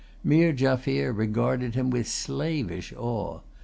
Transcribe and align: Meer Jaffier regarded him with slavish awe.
Meer 0.23 0.51
Jaffier 0.51 1.13
regarded 1.13 1.75
him 1.75 1.91
with 1.91 2.07
slavish 2.07 2.91
awe. 2.97 3.41